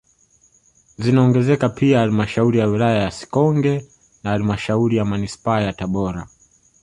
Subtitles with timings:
[0.97, 3.87] Zinaongezeka pia halmashauri ya wilaya ya Sikonge
[4.23, 6.27] na halmashauri ya manispaa ya Tabora